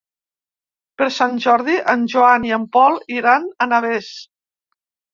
[1.01, 4.13] Per Sant Jordi en Joan i en Pol iran a Navès.